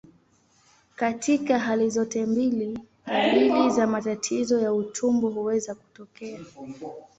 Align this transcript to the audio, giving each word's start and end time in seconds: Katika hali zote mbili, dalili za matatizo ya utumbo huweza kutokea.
Katika 0.95 1.59
hali 1.59 1.89
zote 1.89 2.25
mbili, 2.25 2.79
dalili 3.07 3.69
za 3.69 3.87
matatizo 3.87 4.61
ya 4.61 4.73
utumbo 4.73 5.29
huweza 5.29 5.75
kutokea. 5.75 6.39